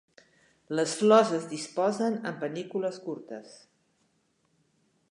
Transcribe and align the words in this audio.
Les 0.79 0.95
flors 1.01 1.33
es 1.39 1.45
disposen 1.51 2.17
en 2.31 2.41
panícules 2.45 2.99
curtes. 3.07 3.57